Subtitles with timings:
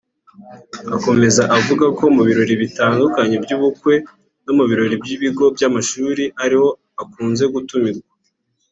[0.95, 3.93] Akomeza avuga ko mu birori bitandukanye by’ubukwe
[4.45, 6.67] no mu birori by’ibigo by’amashuri ariho
[7.01, 8.09] akunze gutumirwa